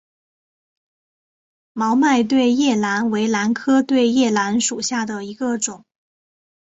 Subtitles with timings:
[1.73, 5.85] 毛脉对叶兰为兰科对叶兰属下的一个种。